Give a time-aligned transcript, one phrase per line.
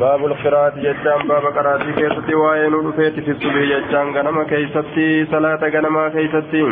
[0.00, 6.08] باب القراءة جتان باب قراءة كيستي وين رفيت في الصبح جتان غنما كيستي صلاة غنما
[6.08, 6.62] كيستي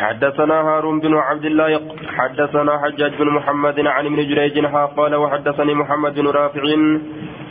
[0.00, 1.70] حدثنا هارون بن عبد الله
[2.18, 4.56] حدثنا حجاج بن محمد عن ابن جريج
[4.96, 6.62] قال وحدثني محمد بن رافع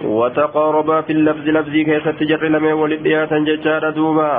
[0.03, 4.33] وتقاربا في اللفظ لفظي كيف تجر لم ولديات ججار دوبا.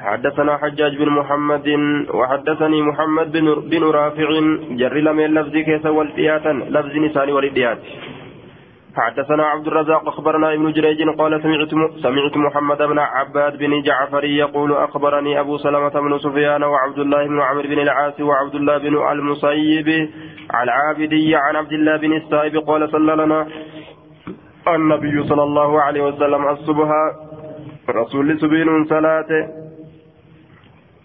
[0.00, 1.68] حدثنا حجاج بن محمد
[2.14, 4.28] وحدثني محمد بن, بن رافع
[4.70, 7.78] جر لم لفظي كيف ولديات لفظ نساني ولديات
[8.96, 11.70] حدثنا عبد الرزاق أخبرنا ابن جريج قال سمعت
[12.02, 17.40] سمعت محمد بن عباد بن جعفر يقول أخبرني أبو سلمة بن سفيان وعبد الله بن
[17.40, 20.08] عمرو بن العاص وعبد الله بن المصيب
[20.62, 23.46] العابدي عن عبد الله بن السائب قال صلى لنا
[24.68, 26.88] النبي صلى الله عليه وسلم الصبح
[27.90, 29.59] رسول سبين صلاة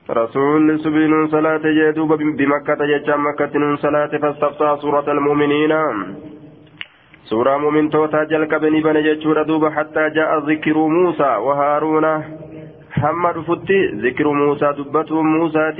[0.10, 5.74] رسول سبين صلاة جدوب بمكة ججام مكة صلاة فاستفتى سورة المؤمنين.
[7.26, 12.06] سورة مؤمن توتا جلك بني بني جتشورا دوبا حتى جاء ذكر موسى وهارون.
[12.98, 15.74] محمد فتي ذكر موسى دبة موسى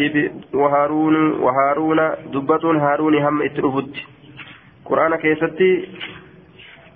[0.54, 2.00] وهارون وهارون
[2.34, 3.94] دبة هارون هم اترفت
[4.86, 5.90] قرآن كيستي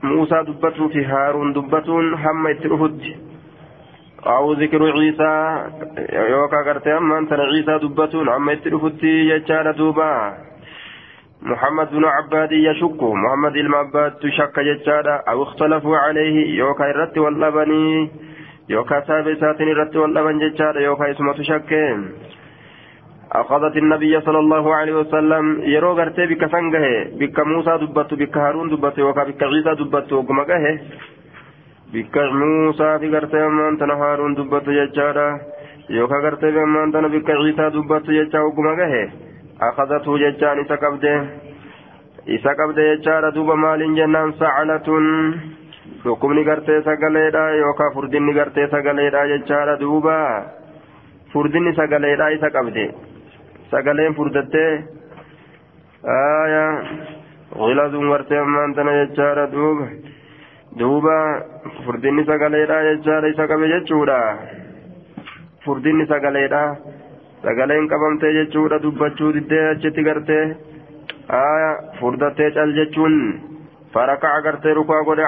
[0.04, 1.90] موسى دبة في هارون دبة
[2.24, 3.29] هم اترفت
[4.28, 5.64] أو ذكر عيسى.
[6.30, 10.34] يوكا قرتي أما أنت عيسى دبة هم اترفت يجار دوبا.
[11.42, 13.04] محمد بن عباد يشك.
[13.04, 16.58] محمد المعباد تشك ججادا أو اختلفوا عليه.
[16.58, 18.12] يوكا الرت واللبني.
[18.70, 21.72] يوكا سابسات الرت واللبن ججادا يوكا اسمه تشك.
[23.32, 25.62] أخذت النبي صلى الله عليه وسلم.
[25.64, 27.08] يرو غرتي بك سنغه.
[27.20, 30.14] بك موسى دبت بك هارون دبت يوكا بك عيسى دبت
[31.94, 35.28] وقمقه بك موسى في غرتي من هارون دبت ججادا
[35.90, 38.94] يوكا غرتي من بك عيسى دبت ججادا وقمقه
[39.62, 41.16] أخذته ججان إسا قبده
[42.30, 44.88] إسا قبده ججارة دوبا مال جنان سعلة
[46.04, 50.16] dhukkubni gartee sagaleedha yookaan furdinni gartee sagaleedha jechaadha duuba
[51.34, 52.86] furdinni sagaleedha isa qabde
[53.72, 54.72] sagaleen furdattee
[56.04, 56.64] aya
[57.52, 59.86] ghilazuun gartee ammaan tana jechaadha duuba
[60.79, 61.17] duuba
[61.85, 64.19] furdinni sagaleedha jechaadha isa qabe jechuudha
[65.65, 66.63] furdinni sagaleedha
[67.45, 70.45] sagaleen qabamtee jechuudha dubbachuu diddee achitti gartee
[71.41, 73.19] aya furdattee cal jechuun
[73.95, 75.19] فركع غرتي ركوع قد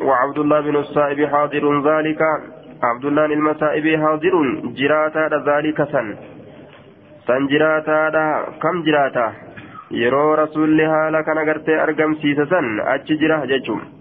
[0.00, 2.22] وعبد الله بن السائب حاضر ذلك
[2.82, 4.34] عبد الله المسائب حاضر
[4.78, 6.06] جراتا ذلك سن
[7.26, 8.00] سن جراتا
[8.62, 9.32] كم جراتا
[9.90, 13.95] يرو رسول حالا كان غرتي ارقم سيسا سن اچ جرا جچوم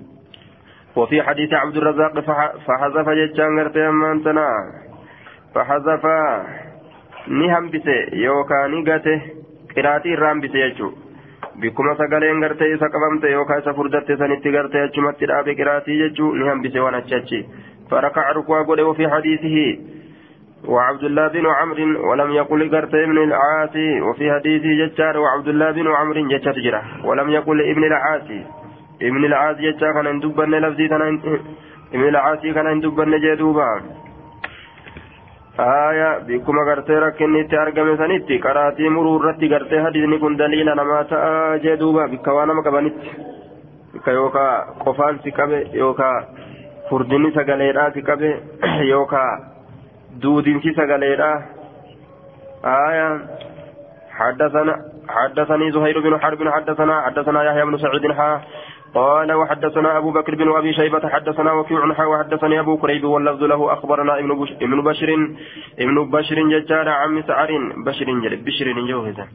[0.96, 2.20] وفي حديث عبد الرزاق
[2.68, 4.48] فحذف جچان غرتي امانتنا
[5.56, 6.06] فحذف
[7.28, 9.22] نهم بسي يوكا نيغته
[9.76, 10.92] قراتي رام بسي يچو
[11.62, 16.48] bikkuma sagaleen gartee isa qabamte yookaan isa furdatte sanitti gartee achumatti dhaabe qiraatii jechuu ni
[16.50, 17.40] hambise waan achi achi
[17.92, 19.80] فركع ركوع قد وفي حديثه
[20.68, 25.88] وعبد الله بن عمرو ولم يقل قرت ابن العاصي وفي حديثه ججار وعبد الله بن
[25.88, 28.42] عمرو ججار جرا ولم يقل ابن العاصي
[29.03, 31.03] ابن العاصي ججار كان اندبن لفظي كان
[31.95, 33.69] ابن العاصي كان اندبن جدوبا
[35.61, 42.07] آية بكما غرتي ركنيتي أرقم سنتي قراتي مرورتي غرتي حديثني كن دليل نما تأجي دوبا
[42.07, 42.95] بكوانا مكبانت
[43.95, 44.47] بك يوكا
[44.87, 46.11] قفان سكبه يوكا
[46.91, 48.33] فردني سغليرا سكبه
[48.93, 49.25] يوكا
[50.23, 51.33] دودين سغليرا
[52.65, 53.09] آية
[54.19, 54.75] حدثنا
[55.09, 58.41] حدثني زهير بن حرب حدثنا حدثنا يحيى بن سعيد حا
[58.97, 64.19] قال وحدثنا أبو بكر بن أبي شيبة حدثنا وكيع وحدثني أبو كريب واللفظ له أخبرنا
[64.19, 65.11] ابن بش ابن بشر
[65.79, 67.51] ابن بشر ججار عم سعر
[67.87, 69.27] بشر جل بشر جوهزا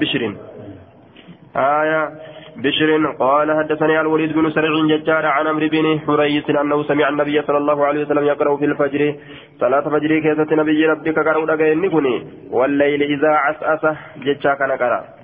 [0.00, 0.22] بشر.
[1.56, 2.02] آية.
[2.56, 2.90] بشر.
[3.24, 7.86] قال حدثني الوليد بن سرع ججار عن عمرو بن حريث أنه سمع النبي صلى الله
[7.86, 9.14] عليه وسلم يقرأ في الفجر.
[9.60, 11.60] صلاة فجر كيسة نبي ربك قرأ لك
[12.50, 13.84] والليل إذا عسأس
[14.24, 15.21] ججا كان قرأ.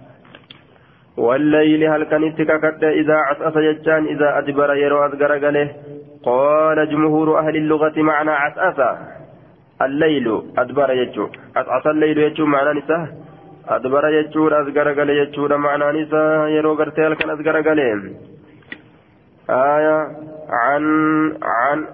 [1.18, 5.68] والليل هل كانت ككت إذا عسأس ججان إذا أدبر يرو أذكر قاله
[6.24, 8.78] قال جمهور أهل اللغة معنى عسأس
[9.82, 13.02] الليل أدبر يجو عسأس الليل يجو معنى نساء
[13.68, 17.84] أدبر يجو أذكر قاله يجو معنى نساء يرو قرتي هل كان أذكر قاله
[19.50, 19.96] آية
[20.50, 20.82] عن
[21.42, 21.84] عن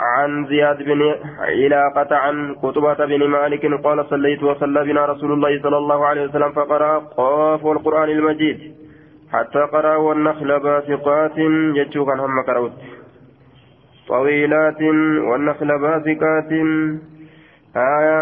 [0.00, 5.76] عن زياد بن علاقة عن قطبة بن مالك قال صليت وصلى بنا رسول الله صلى
[5.76, 8.74] الله عليه وسلم فقرأ قاف والقرآن المجيد
[9.32, 11.38] حتى قرأ والنخل باسقات
[11.78, 12.72] يجوك هم كروت
[14.08, 14.82] طويلات
[15.28, 16.52] والنخل باسقات.
[17.76, 18.18] آية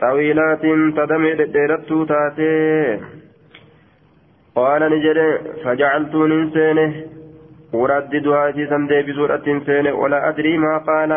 [0.00, 0.62] طويلات
[0.96, 3.00] تدمي ديرتو تاتي.
[4.56, 5.18] قال نجد
[5.64, 7.15] فجعلت ننسينه
[7.73, 11.11] أرددها في سندي بسورة سينه ولا أدري ما قال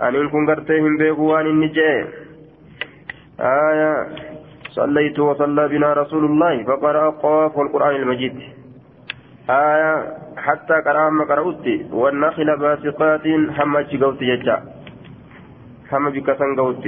[0.00, 2.04] أن إن كن قرتهم بيقوان النجاة
[3.40, 4.06] آية
[4.70, 8.36] صليت وصلى بنا رسول الله فقرأ قاف والقرآن المجيد
[9.50, 9.94] آية
[10.36, 13.24] حتى قرأ ما قرأت والنخل باسقات
[13.56, 14.56] حمى قوت يجا
[15.90, 16.84] حمى بكسن قوت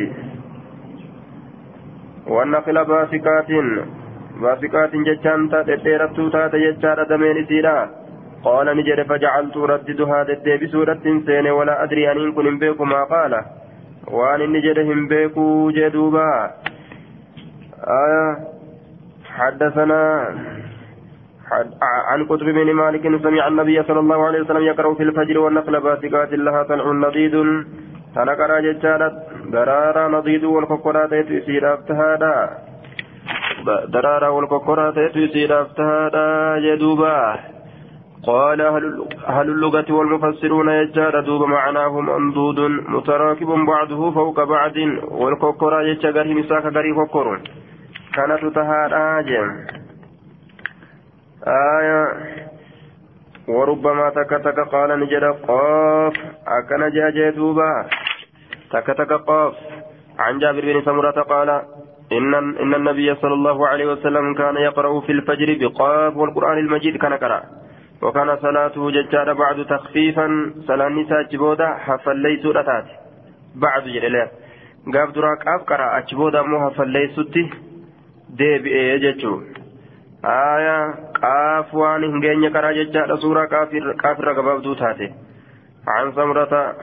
[2.26, 3.50] والنخل باسقات
[4.42, 7.97] باسقات ججان تديرتو تات يجا دمين سيرا
[8.43, 13.33] قال نجد فجعلت رددها ددي بسورة سين ولا أدري أن كن بيكو ما قال.
[14.07, 16.51] وأن نجد هم بيكو جدوبا.
[17.83, 18.37] آية
[19.37, 20.01] حدثنا
[21.49, 25.79] حد عن قطب بن مالك سمع النبي صلى الله عليه وسلم يقرأ في الفجر والنخل
[25.79, 27.35] باسقات لها طلع نضيد.
[28.15, 29.13] تنقر ججالت
[29.53, 32.49] درارا نضيد والكوكورات يسير افتهادا.
[33.87, 37.39] درارا والكوكورات يسير افتهادا جدوبا.
[38.23, 38.61] قال
[39.27, 44.75] أهل اللغة والمفسرون يجار دوب معناه ممدود متراكب بعضه فوق بعض
[45.11, 47.39] والكوكورا يجار مساك غري كوكور
[48.13, 49.65] كانت تهار آجم.
[51.47, 52.03] آية.
[53.47, 56.13] وربما تك تك قال نجد قاف.
[56.47, 57.85] أكن جاجي دوبا.
[58.71, 59.53] تك تك قاف.
[60.19, 61.49] عن جابر بن سمرة قال
[62.11, 67.13] إن إن النبي صلى الله عليه وسلم كان يقرأ في الفجر بقاف والقرآن المجيد كان
[67.13, 67.58] قرأ.
[68.01, 72.87] وكان صلاته ججار بعد تخفيفا صلاة نساء جبودا حفليت رتات
[73.55, 74.27] بعد جلال
[74.93, 77.49] قاب دراك أفكر أجبودا مو حفليتي
[78.37, 79.45] deebi'ee jechuun
[80.31, 80.83] aayaa
[81.19, 83.47] qaaf waan hin geenye karaa jechaadha suuraa
[84.03, 85.11] qaafirra gabaabduu taate
[85.87, 86.75] عن سمرة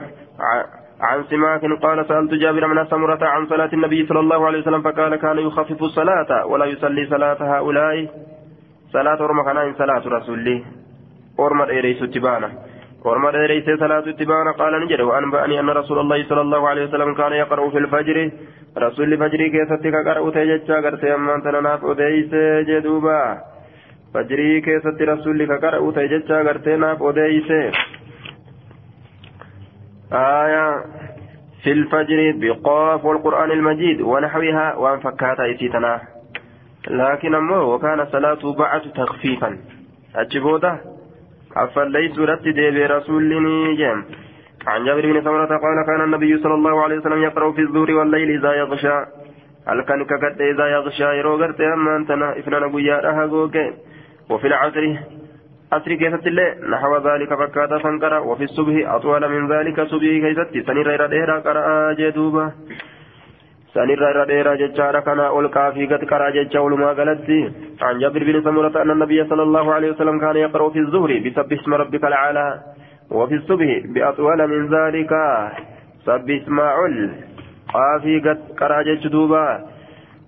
[1.00, 5.16] عن سماك قال سألت جابر من سمرة عن صلاة النبي صلى الله عليه وسلم فقال
[5.16, 8.08] كان يخفف الصلاة ولا يصلي صلاة هؤلاء.
[8.92, 10.75] صلاة رمخنا صلاة رسوله orma
[14.60, 17.82] qaala ni jedhe waan ba'anii anna rasuula allahi sala allahu alehi wasalam kaana yaqra'u fi
[17.84, 18.24] lfajri
[18.84, 23.18] rasulli fajrii keessatti ka qara'u ta'e jecha gartee ammaan tana naaf odeeyse jee duuba
[24.16, 27.60] fajrii keessatti rasulli ka qara'u ta'e jecha gartee naaf odeeyse
[30.12, 30.84] آية
[31.62, 36.00] في الفجر بقاف والقرآن المجيد ونحوها وأن فكاتا إتيتنا
[36.90, 39.58] لكن أمه وكان صلاته بعد تخفيفا
[40.16, 40.95] أجبوده
[41.56, 44.04] أفليس رت ديبي رسولني جيم.
[44.66, 48.30] عن جابر بن سمرة قال كان النبي صلى الله عليه وسلم يقرأ في الظهر والليل
[48.38, 48.98] إذا يغشى.
[49.68, 53.72] هل كان كقد إذا يغشى يروغرت أما أنتنا إفنان قيادها قوكي
[54.30, 54.84] وفي العصر
[55.72, 58.18] عصر كيست الله نحو ذلك فكاتا فانقرأ.
[58.18, 62.52] وفي الصبح أطول من ذلك صبح كيست سنير إلى قرأ جدوبا
[63.76, 67.28] سنير إلى ديرا ججارا كان ألقى في قد قرأ ججا ولما قالت
[67.86, 71.52] عن جابر بن سمرة أن النبي صلى الله عليه وسلم كان يقرأ في الظهر بسبح
[71.60, 72.48] اسم ربك الأعلى
[73.10, 75.12] وفي الصبح بأطول من ذلك
[76.06, 76.56] سبح اسم
[77.74, 79.46] قافي قد قرأ جدوبا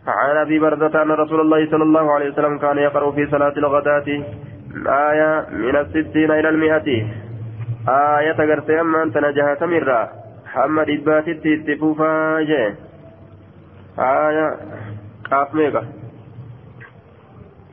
[0.07, 4.09] عن أبي بردة أن رسول الله صلى الله عليه وسلم كان يقرأ في صلاة الغداة
[5.11, 6.89] آية من الستين إلى المئة
[7.89, 10.09] آية تقرتي أما أنت نجاها مرة
[10.53, 12.88] حمد إباتي تتفوفا جي
[13.99, 14.57] آية
[15.31, 15.87] قاف ميقا.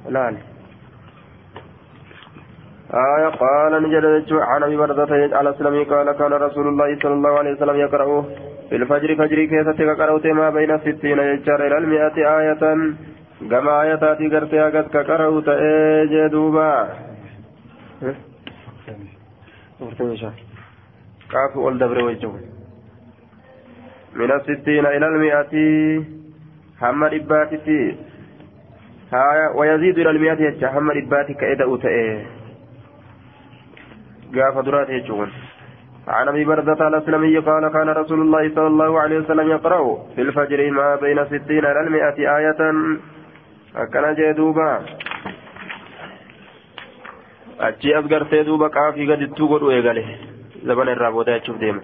[0.07, 0.37] الآن
[2.93, 7.51] آية قال نجد عن أبي بردة على السلام قال كان رسول الله صلى الله عليه
[7.51, 8.21] وسلم يقرأ
[8.69, 12.93] في الفجر فجر كيف قرأت ما بين الستين يجار إلى المئة آية.
[13.49, 16.89] كما آياتات قرتي أقد كقرأت إيجي دوبا.
[21.31, 22.39] كافو الدبر وجهه.
[24.15, 25.53] من الستين إلى المئة
[26.81, 27.97] هم إباتي
[29.13, 32.25] هايا ويزيد إلى المئة يجا هم إباتي كإذا أتئه
[34.35, 35.31] قاف درات يجون
[36.07, 40.71] عن أبي بردة الاسلمي قال كان رسول الله صلى الله عليه وسلم يقرأ في الفجر
[40.71, 42.61] ما بين ستين إلى المئة آية.
[43.75, 44.81] أكن جدوبا
[47.59, 50.17] أتي أصغر دوبا كافي قد تقول ويقاله.
[50.63, 51.81] زبن الرابودة يشوف ديما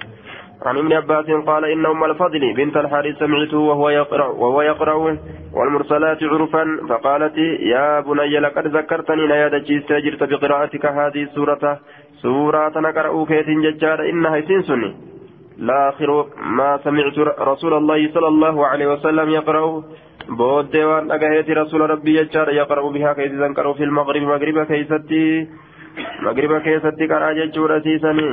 [0.66, 5.18] عن ابن عباس قال إن أم الفضل بنت الحارث سمعته وهو يقرأ وهو يقرأ
[5.54, 7.38] والمرسلات عرفا فقالت
[7.74, 11.80] يا بني لقد ذكرتني نيادتي استجرت بقراءتك هذه السورة.
[12.22, 14.96] سورة نقرأ كيت ججار إنها سنسني
[15.58, 16.26] لا آخر
[16.58, 19.84] ما سمعت رسول الله صلى الله عليه وسلم يقرأ.
[20.30, 24.22] بود وان أجهت رسول ربي ججار يقرأ بها كيت ذكر في المغرب.
[24.22, 25.48] مغرب كيستي
[26.22, 28.30] مغرب كيستي قرأ ججور سيسني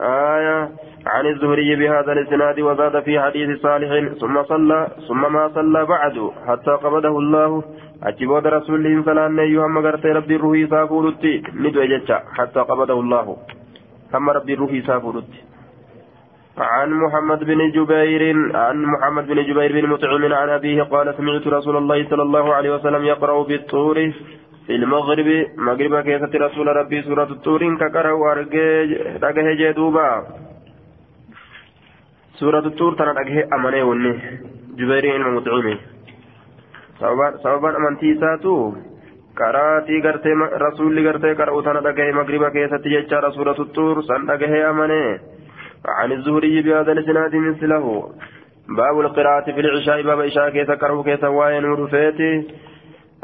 [0.00, 0.70] آية
[1.06, 6.70] عن الزهري بهذا الإسناد وزاد في حديث صالح ثم صلى ثم ما صلى بعد حتى
[6.70, 7.62] قبضه الله.
[8.02, 11.80] أجبود رسول الله صلى الله عليه وسلم قرت ربي الروحي سافولتي ندو
[12.38, 13.36] حتى قبضه الله.
[14.14, 15.40] هم ربي الروحي سافولتي
[16.58, 18.22] عن محمد بن جبير
[18.56, 22.74] عن محمد بن جبير بن مطعم عن أبيه قال سمعت رسول الله صلى الله عليه
[22.74, 24.12] وسلم يقرأ بالطور.
[24.66, 30.26] في المغرب مغرب كيسة رسول ربي سورة الطور كقرأ ورقه جدوبا
[32.34, 34.12] سورة الطور ترى رقه أمني وني
[34.78, 35.78] جبير المطعم
[36.96, 38.52] sababaan amantii isaatu
[39.38, 44.24] qaraatii gartee rasuulli gartee qara'u tana dhagahe magriba keessatti jechaadha suuratu xuur san
[44.70, 45.20] amanee.
[45.88, 48.10] عن الزهري بهذا الاسناد مثله
[48.68, 52.32] باب القراءة في العشاء باب عشاء كيف كره كيف وين فيتي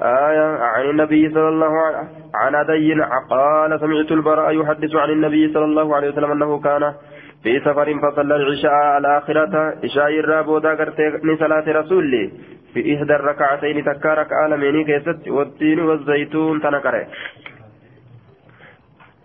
[0.02, 2.94] آية عن النبي صلى الله عليه وسلم عن أدي
[3.30, 6.94] قال سمعت البراء يحدث عن النبي صلى الله عليه وسلم أنه كان
[7.42, 12.30] في سفر فصلى العشاء الآخرة عشاء الرابودا قرتني صلاة رسولي
[12.74, 17.06] في إحدى الركعتين تكارك آلمين كيست والتين والزيتون تنكره.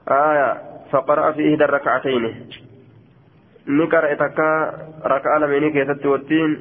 [0.09, 0.49] آية
[0.91, 2.23] فقرأ في إحدى الركعتين.
[3.67, 6.51] qara'e takka raka'aa lameenii keessatti wattiin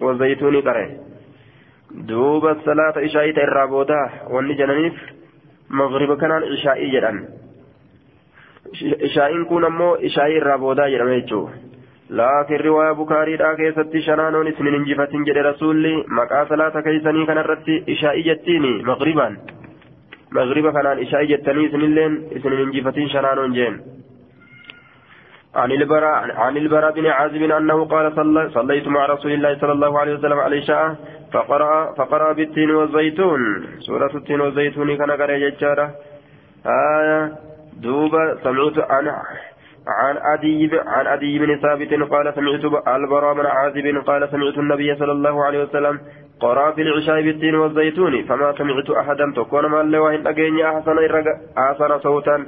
[0.00, 1.09] wazayituunii qara'e
[2.08, 4.98] duuba salaata ishaa'ii ta irraa boodaa wanni jedhaniif
[5.80, 7.18] magriba kanaan ishaa'ii jedhan.
[9.08, 11.52] Ishaa'iin kun ammoo ishaa'ii irraa boodaa jedhame jechuudha.
[12.18, 18.24] Laakiin riwaayaa bukaariidhaa keessatti shanaanoon isin hin injifatin jedhe rasuulli maqaa salaata keeysanii kanarratti ishaa'ii
[18.28, 19.36] jettiini magribaan
[20.38, 23.78] magriba kanaan ishaa'ii jettanii isinilleen isin hin injifatin shanaanoon jeen
[25.54, 28.12] عن البراء عن البراء بن عازب أنه قال
[28.54, 30.96] صليت مع رسول الله صلى الله عليه وسلم على العشاء
[31.32, 33.40] فقرأ فقرأ بالتين والزيتون.
[33.78, 35.90] سورة التين والزيتون كان قرأ ججارة
[36.66, 37.32] آية.
[37.82, 39.06] دوبا سمعت عن
[39.88, 45.12] عن أدي عن أدي بن ثابت قال سمعت البراء بن عازب قال سمعت النبي صلى
[45.12, 46.00] الله عليه وسلم
[46.40, 50.96] قرأ في العشاء بالتين والزيتون فما سمعت أحدا تكون ما اللي وإن أجيني أحسن
[51.58, 52.46] أحسن صوتا.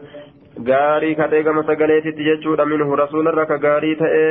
[0.70, 2.66] Gaarii kadhee gama sagaleetitti jechuudha.
[2.66, 4.26] Minhu rasuularra ka gaarii ta'e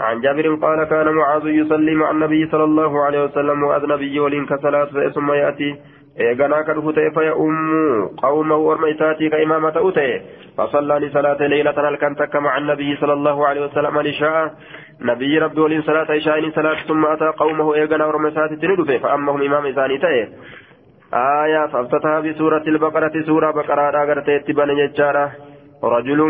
[0.00, 4.46] عن جابر قال كان معاذ يصلي مع النبي صلى الله عليه وسلم وأذ نبي ولين
[4.46, 5.76] كصلاة ثم يأتي
[6.20, 10.20] إيغانا كدفته فيؤم قومه ورميتاتي كإمامة أوتي
[10.58, 14.54] فصلى لصلاة ليلة هل كانت مع النبي صلى الله عليه وسلم لشاء
[15.00, 20.28] نبي ربي ولين صلاة عشاء صلاة ثم أتى قومه إيغانا ورميتاتي تندفه فأمهم إمام تأي
[21.14, 25.32] آية فافتتها بسورة البقرة سورة بقرة أغرتي اتبان ججارة
[25.82, 26.20] رجل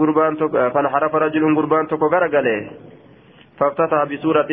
[0.00, 2.70] قربان تك فانحرف رجل قربان تك غرغله
[3.58, 4.50] فافتتح بسورة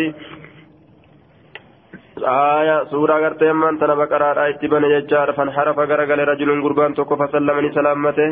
[2.18, 8.30] آية سورة غرتي من تنا بقرة اتبان يجار فانحرف غرغله رجل قربان تك فسلمني سلامته.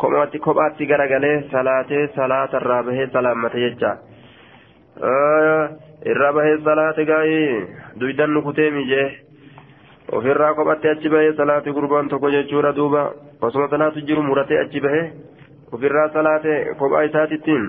[0.00, 3.96] كماتي كباتي غرغله صلاة صلاة الرابه سلامته يجار
[5.02, 5.70] آية
[6.06, 7.32] الرابه صلاة غاي
[7.98, 9.30] دويدن نكتيمي جه
[10.12, 13.02] ofirraa kophattee achi bahee salaati gurbaan tokko jechuudha duuba
[13.48, 15.04] osuma salaatu jiru muratee achi bahee
[15.72, 17.64] ofirraa salaate kophaa isaatittiin.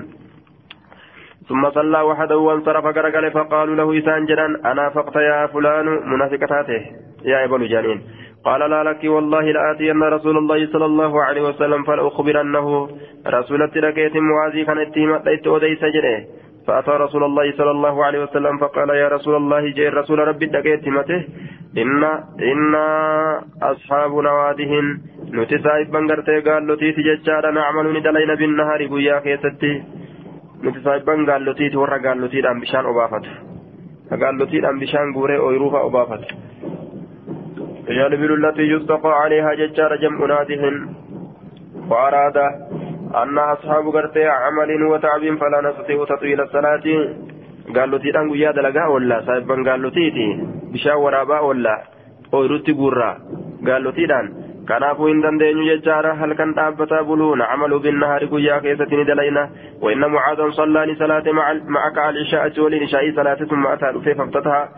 [1.50, 6.82] ثم صلى وحده وانصرف غرغل فقالوا له إسان جدًا أنا فقط يا فلان منافقتاته
[7.26, 8.00] يا ابن جانين
[8.46, 12.68] قال لا لك والله لآتين رسول الله صلى الله عليه وسلم فلأخبرنه
[13.28, 16.18] رسول التركيت معاذي كان اتهمت ليت أوديس جده
[16.68, 20.88] فأتى رسول الله صلى الله عليه وسلم فقال يا رسول الله جاء رسول ربي الدقيت
[20.88, 21.20] مته
[21.78, 22.04] إن
[22.52, 22.76] إن
[23.64, 25.02] أصحاب نوادهن.
[25.34, 29.84] نتسائب بنغرتي قال لتيتي ججارا نعمل ندلين بالنهار قويا كيستي
[30.64, 33.26] نتسائب قال لتيتي ورا قال لتيت أم بشان أبافت.
[34.22, 36.24] قال لتيت أم بشان قوري أويروفا أبافت.
[37.88, 40.76] يجلب التي يستقى عليها ججارا جمع نادهن
[41.90, 42.38] وأراد
[43.22, 46.86] أن أصحاب قرتي عمل وتعب فلا نستطيع تطويل الصلاة.
[48.16, 50.28] قويا دلقا ولا سائبا قال لتيتي
[50.72, 51.74] bishaan waraabaa oolla
[52.32, 53.16] ooyirutti guurraa
[53.68, 54.28] gaallotiidhaan
[54.70, 59.44] kanaafuu hin dandeenyu jechaadha halkan dhaabbataa buluu nacmalu binnahaari guyyaa keessatti ni dalayna
[59.82, 61.32] وإن معاذا صلى لصلاة
[61.76, 64.70] معك على العشاء تولي عشاء صلاة ثم أتى رفيف فافتتها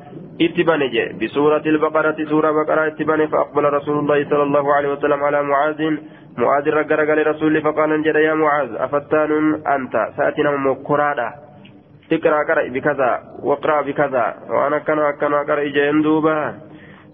[0.42, 5.82] اتبنج بسورة البقرة سورة بقرة اتبنج فأقبل رسول الله صلى الله عليه وسلم على معاذ
[6.38, 9.32] معاذ رجل قال رسول فقال انجد يا معاذ أفتان
[9.76, 11.43] أنت سأتنا مكرادا
[12.16, 13.12] اقرا قرأ بكذا
[13.44, 16.40] واقرا بكذا وأنا كان كان قرأ جين دوبا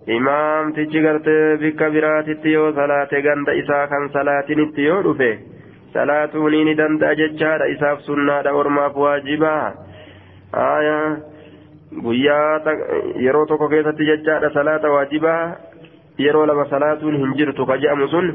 [0.09, 1.29] إمام تجي قرت
[1.61, 5.33] بك براتي يو صلاة غند إسا كان صلاة نتيو رفه
[5.93, 9.73] صلاة نيني دند أججار إساف سنة أورماف واجبا
[10.55, 10.99] آية
[12.03, 12.61] guyyaa
[13.25, 15.55] yeroo tokko keessatti jechaadha salaata waajibaa
[16.23, 18.27] yeroo lama salaatuun hin jirtu ka je'amu sun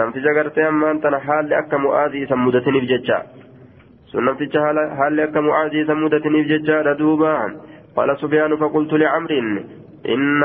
[0.00, 3.20] namticha gartee ammaan tana haalli akka mu'aazii isan mudatiniif jecha
[4.12, 4.56] سنمتك
[5.00, 7.60] هل لك معاذي ثمودة نفججار دوبا؟
[7.96, 9.30] قال سفيان فقلت لعمر
[10.08, 10.42] إن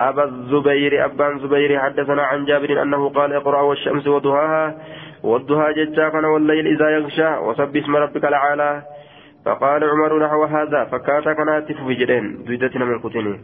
[0.00, 4.76] أبا الزبير أبان زبير حدثنا عن جابر أنه قال اقرأ والشمس وضحاها
[5.22, 8.82] والضحى ججاكنا والليل إذا يغشى وسبح اسم ربك العالى
[9.44, 12.24] فقال عمر نحو هذا فكاتا كانت في جدين
[12.74, 13.40] من كتني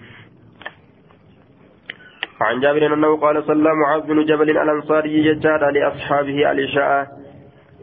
[2.40, 7.06] عن جابر أنه قال صلى معاذ بن جبل الأنصاري ججادا لأصحابه العشاء.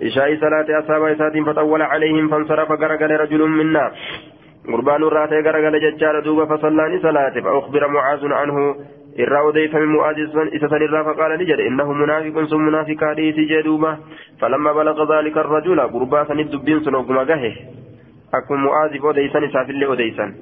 [0.01, 3.91] إشاء صلاة أصحاب إسات فطول عليهم فانصرف غرغل رجل منا
[4.67, 8.75] قربان الراتي غرغل ججادا دوبا فصلاني صلاة فأخبر معاذ عنه
[9.17, 13.61] irraa odeeffame mu'aazizan isa san irraa faqaala ni jedhe innahu munaafiqun sun munaafiqaa dhiisi jee
[13.67, 13.93] duuba
[14.41, 17.49] falamma balaqa dhaalika arrajula gurbaa sanit dubbiin sun ogguma gahe
[18.39, 20.35] akkuma mu'aazif odeysan isaafillee odeysan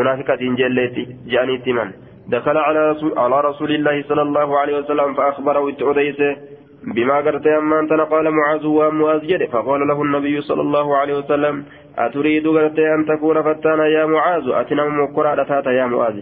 [0.00, 1.96] munaafiqatiin jeelleetti je'aniitti himan
[2.28, 6.36] دخل على رسول, على رسول الله صلى الله عليه وسلم فأخبره التعديسه
[6.86, 9.48] بما قرت أما أنت قال معاذ ومعاذ جد.
[9.50, 11.64] فقال له النبي صلى الله عليه وسلم
[11.98, 16.16] أتريد قرت أن تكون فتانا يا معاذ؟ أتنم مقرأ يا معاذ.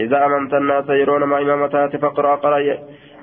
[0.00, 2.78] إذا أمنت الناس يرون ما إمامتات فقرأ قرأ.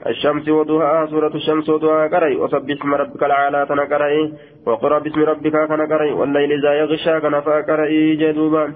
[0.07, 2.35] الشمس وضحاها سورة الشمس وضحاها قرأ.
[2.37, 4.31] وسبح اسم ربك العالى تنقرأ
[4.65, 7.89] وقرأ باسم ربك كنقرأ والليل إذا يغشى كنفا قرأ
[8.21, 8.73] جدوبا.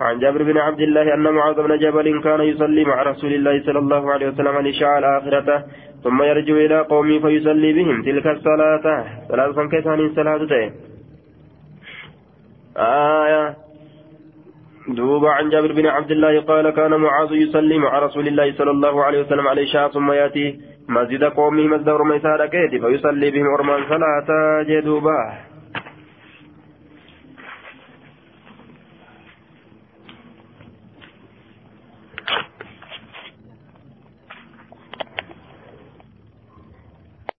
[0.00, 3.78] عن جابر بن عبد الله أن معاذ بن جبل كان يصلي مع رسول الله صلى
[3.78, 5.64] الله عليه وسلم العشاء الآخرة
[6.04, 8.02] ثم يرجع إلى قومه فيصلي بهم.
[8.02, 9.04] تلك الصلاة.
[9.28, 10.72] ثلاثة كيسان صلاة
[12.76, 13.54] آية.
[14.88, 19.04] دوب عن جابر بن عبد الله قال كان معاذ يصلي مع رسول الله صلى الله
[19.04, 24.62] عليه وسلم على العشاء ثم يأتي مسجد قومه مسجد رميسار كيدي فيصلي بهم أرمان صلاة.
[24.62, 25.49] جدوبا